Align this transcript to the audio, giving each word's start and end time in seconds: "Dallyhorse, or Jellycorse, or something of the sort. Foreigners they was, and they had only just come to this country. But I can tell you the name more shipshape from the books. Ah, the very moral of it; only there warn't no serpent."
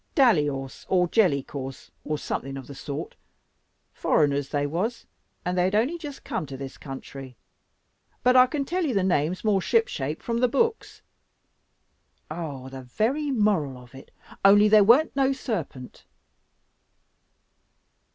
"Dallyhorse, 0.15 0.87
or 0.89 1.07
Jellycorse, 1.07 1.91
or 2.03 2.17
something 2.17 2.57
of 2.57 2.65
the 2.65 2.73
sort. 2.73 3.15
Foreigners 3.93 4.49
they 4.49 4.65
was, 4.65 5.05
and 5.45 5.55
they 5.55 5.65
had 5.65 5.75
only 5.75 5.99
just 5.99 6.23
come 6.23 6.47
to 6.47 6.57
this 6.57 6.75
country. 6.75 7.37
But 8.23 8.35
I 8.35 8.47
can 8.47 8.65
tell 8.65 8.83
you 8.83 8.95
the 8.95 9.03
name 9.03 9.35
more 9.43 9.61
shipshape 9.61 10.23
from 10.23 10.39
the 10.39 10.47
books. 10.47 11.03
Ah, 12.31 12.67
the 12.69 12.81
very 12.81 13.29
moral 13.29 13.77
of 13.77 13.93
it; 13.93 14.09
only 14.43 14.67
there 14.67 14.83
warn't 14.83 15.15
no 15.15 15.33
serpent." 15.33 16.07